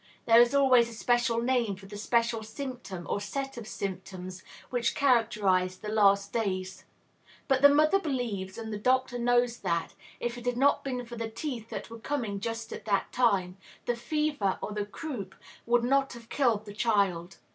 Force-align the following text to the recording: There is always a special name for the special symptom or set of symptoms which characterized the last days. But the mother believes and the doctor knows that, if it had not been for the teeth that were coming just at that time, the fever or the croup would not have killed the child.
There 0.25 0.41
is 0.41 0.55
always 0.55 0.89
a 0.89 0.93
special 0.93 1.41
name 1.41 1.75
for 1.75 1.85
the 1.85 1.95
special 1.95 2.41
symptom 2.41 3.05
or 3.07 3.21
set 3.21 3.55
of 3.55 3.67
symptoms 3.67 4.41
which 4.71 4.95
characterized 4.95 5.83
the 5.83 5.89
last 5.91 6.33
days. 6.33 6.85
But 7.47 7.61
the 7.61 7.69
mother 7.69 7.99
believes 7.99 8.57
and 8.57 8.73
the 8.73 8.79
doctor 8.79 9.19
knows 9.19 9.57
that, 9.59 9.93
if 10.19 10.39
it 10.39 10.47
had 10.47 10.57
not 10.57 10.83
been 10.83 11.05
for 11.05 11.17
the 11.17 11.29
teeth 11.29 11.69
that 11.69 11.91
were 11.91 11.99
coming 11.99 12.39
just 12.39 12.73
at 12.73 12.85
that 12.85 13.11
time, 13.11 13.57
the 13.85 13.95
fever 13.95 14.57
or 14.59 14.71
the 14.71 14.87
croup 14.87 15.35
would 15.67 15.83
not 15.83 16.13
have 16.13 16.29
killed 16.29 16.65
the 16.65 16.73
child. 16.73 17.37